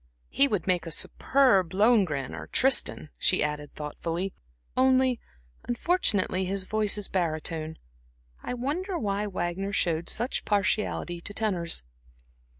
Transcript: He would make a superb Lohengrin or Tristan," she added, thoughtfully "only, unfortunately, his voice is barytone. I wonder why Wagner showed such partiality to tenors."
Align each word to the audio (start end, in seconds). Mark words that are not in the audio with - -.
He 0.31 0.47
would 0.47 0.65
make 0.65 0.87
a 0.87 0.89
superb 0.89 1.75
Lohengrin 1.75 2.33
or 2.33 2.47
Tristan," 2.47 3.09
she 3.19 3.43
added, 3.43 3.75
thoughtfully 3.75 4.33
"only, 4.75 5.19
unfortunately, 5.65 6.43
his 6.45 6.63
voice 6.63 6.97
is 6.97 7.07
barytone. 7.07 7.77
I 8.41 8.55
wonder 8.55 8.97
why 8.97 9.27
Wagner 9.27 9.71
showed 9.71 10.09
such 10.09 10.43
partiality 10.43 11.21
to 11.21 11.35
tenors." 11.35 11.83